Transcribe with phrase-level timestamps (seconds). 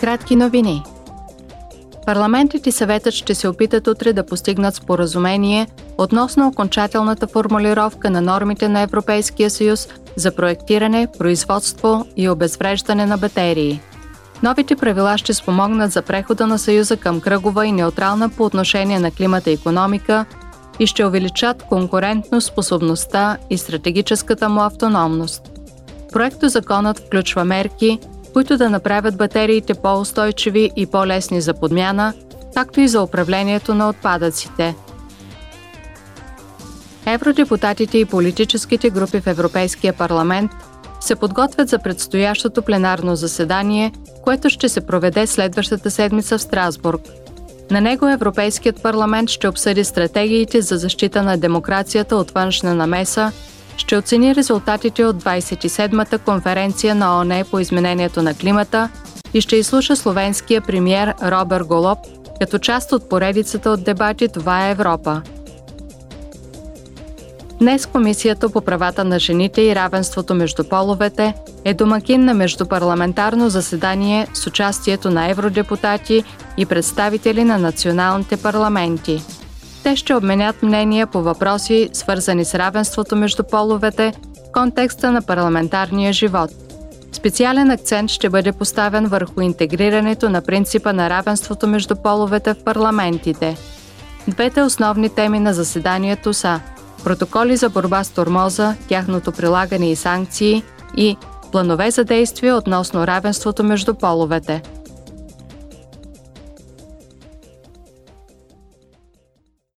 [0.00, 0.82] Кратки новини.
[2.06, 5.66] Парламентът и съветът ще се опитат утре да постигнат споразумение
[5.98, 13.80] относно окончателната формулировка на нормите на Европейския съюз за проектиране, производство и обезвреждане на батерии.
[14.42, 19.10] Новите правила ще спомогнат за прехода на Съюза към кръгова и неутрална по отношение на
[19.10, 20.24] климата и економика
[20.78, 25.50] и ще увеличат конкурентно способността и стратегическата му автономност.
[26.12, 27.98] Проекто законът включва мерки,
[28.32, 32.14] които да направят батериите по-устойчиви и по-лесни за подмяна,
[32.54, 34.74] както и за управлението на отпадъците.
[37.06, 40.50] Евродепутатите и политическите групи в Европейския парламент
[41.00, 47.00] се подготвят за предстоящото пленарно заседание, което ще се проведе следващата седмица в Страсбург.
[47.70, 53.32] На него Европейският парламент ще обсъди стратегиите за защита на демокрацията от външна намеса
[53.78, 58.88] ще оцени резултатите от 27-та конференция на ОНЕ по изменението на климата
[59.34, 61.98] и ще изслуша словенския премьер Робер Голоб
[62.40, 65.22] като част от поредицата от дебати Това е Европа.
[67.60, 74.26] Днес Комисията по правата на жените и равенството между половете е домакин на междупарламентарно заседание
[74.34, 76.24] с участието на евродепутати
[76.56, 79.22] и представители на националните парламенти–
[79.82, 84.12] те ще обменят мнения по въпроси, свързани с равенството между половете
[84.48, 86.50] в контекста на парламентарния живот.
[87.12, 93.56] Специален акцент ще бъде поставен върху интегрирането на принципа на равенството между половете в парламентите.
[94.28, 96.60] Двете основни теми на заседанието са
[97.04, 100.62] протоколи за борба с тормоза, тяхното прилагане и санкции
[100.96, 101.16] и
[101.52, 104.62] планове за действие относно равенството между половете–